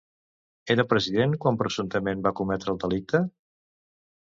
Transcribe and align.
Era 0.75 0.85
president 0.93 1.37
quan, 1.45 1.61
presumptament, 1.61 2.27
va 2.29 2.35
cometre 2.43 2.77
el 2.77 2.85
delicte? 2.87 3.27